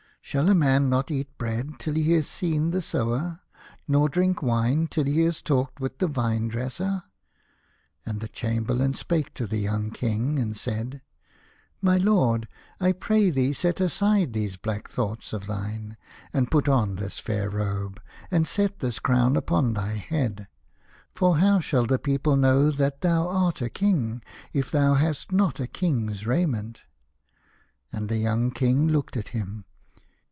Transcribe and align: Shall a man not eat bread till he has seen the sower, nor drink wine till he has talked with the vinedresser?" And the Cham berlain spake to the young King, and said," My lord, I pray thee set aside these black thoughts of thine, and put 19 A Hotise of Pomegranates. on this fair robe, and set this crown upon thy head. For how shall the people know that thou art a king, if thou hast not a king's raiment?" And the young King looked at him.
Shall 0.23 0.47
a 0.47 0.55
man 0.55 0.89
not 0.89 1.11
eat 1.11 1.35
bread 1.37 1.77
till 1.77 1.95
he 1.95 2.13
has 2.13 2.25
seen 2.25 2.71
the 2.71 2.81
sower, 2.81 3.41
nor 3.85 4.07
drink 4.07 4.41
wine 4.41 4.87
till 4.87 5.03
he 5.03 5.21
has 5.21 5.41
talked 5.41 5.81
with 5.81 5.97
the 5.97 6.07
vinedresser?" 6.07 7.03
And 8.05 8.21
the 8.21 8.29
Cham 8.29 8.63
berlain 8.63 8.93
spake 8.95 9.33
to 9.33 9.45
the 9.45 9.57
young 9.57 9.89
King, 9.91 10.39
and 10.39 10.55
said," 10.55 11.01
My 11.81 11.97
lord, 11.97 12.47
I 12.79 12.93
pray 12.93 13.29
thee 13.29 13.51
set 13.51 13.81
aside 13.81 14.31
these 14.31 14.55
black 14.55 14.87
thoughts 14.89 15.33
of 15.33 15.47
thine, 15.47 15.97
and 16.31 16.49
put 16.49 16.67
19 16.67 16.71
A 16.71 16.77
Hotise 16.77 16.77
of 16.77 16.77
Pomegranates. 16.77 17.01
on 17.01 17.05
this 17.05 17.19
fair 17.19 17.49
robe, 17.49 18.01
and 18.29 18.47
set 18.47 18.79
this 18.79 18.99
crown 18.99 19.35
upon 19.35 19.73
thy 19.73 19.95
head. 19.95 20.47
For 21.13 21.39
how 21.39 21.59
shall 21.59 21.85
the 21.85 21.99
people 21.99 22.37
know 22.37 22.71
that 22.71 23.01
thou 23.01 23.27
art 23.27 23.59
a 23.61 23.69
king, 23.69 24.23
if 24.53 24.71
thou 24.71 24.93
hast 24.93 25.33
not 25.33 25.59
a 25.59 25.67
king's 25.67 26.25
raiment?" 26.25 26.83
And 27.91 28.07
the 28.07 28.17
young 28.19 28.51
King 28.51 28.87
looked 28.87 29.17
at 29.17 29.29
him. 29.29 29.65